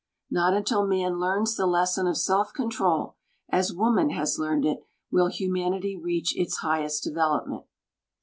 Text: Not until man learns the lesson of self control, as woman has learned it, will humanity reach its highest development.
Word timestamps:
Not 0.31 0.53
until 0.55 0.87
man 0.87 1.19
learns 1.19 1.55
the 1.55 1.67
lesson 1.67 2.07
of 2.07 2.17
self 2.17 2.53
control, 2.55 3.17
as 3.51 3.71
woman 3.71 4.09
has 4.09 4.39
learned 4.39 4.65
it, 4.65 4.79
will 5.11 5.27
humanity 5.27 5.95
reach 5.95 6.35
its 6.35 6.57
highest 6.57 7.03
development. 7.03 7.65